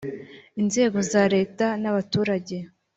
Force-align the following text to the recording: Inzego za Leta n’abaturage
Inzego 0.61 0.97
za 1.11 1.23
Leta 1.33 1.67
n’abaturage 1.81 2.55